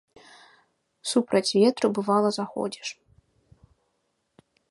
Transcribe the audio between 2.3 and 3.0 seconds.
заходзіш.